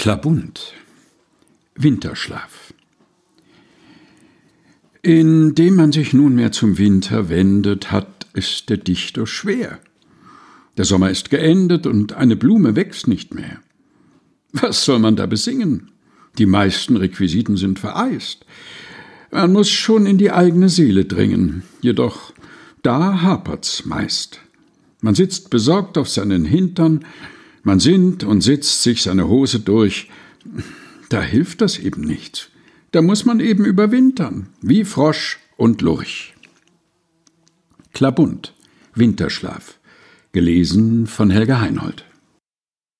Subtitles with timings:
[0.00, 0.72] Klabund
[1.74, 2.72] Winterschlaf
[5.02, 9.78] Indem man sich nunmehr zum Winter wendet, hat es der Dichter schwer.
[10.78, 13.60] Der Sommer ist geendet und eine Blume wächst nicht mehr.
[14.52, 15.90] Was soll man da besingen?
[16.38, 18.46] Die meisten Requisiten sind vereist.
[19.30, 22.32] Man muss schon in die eigene Seele dringen, jedoch
[22.82, 24.40] da hapert's meist.
[25.02, 27.04] Man sitzt besorgt auf seinen Hintern,
[27.62, 30.08] man sinnt und sitzt sich seine Hose durch.
[31.08, 32.50] Da hilft das eben nicht.
[32.92, 36.34] Da muss man eben überwintern, wie Frosch und Lurch.
[37.92, 38.54] Klabund,
[38.94, 39.78] Winterschlaf.
[40.32, 42.04] Gelesen von Helga Heinold.